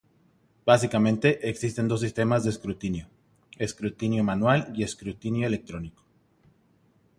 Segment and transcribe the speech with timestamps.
[0.65, 3.07] Básicamente existen dos sistemas de escrutinio:
[3.59, 6.01] escrutinio manual y escrutinio electrónico.